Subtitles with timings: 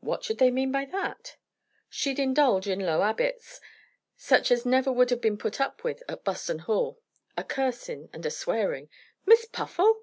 [0.00, 1.36] "What should they mean by that?"
[1.88, 3.62] "She'd indulge in low 'abits,
[4.14, 7.00] such as never would have been put up with at Buston Hall,
[7.34, 8.90] a cursing and a swearing"
[9.24, 10.02] "Miss Puffle!"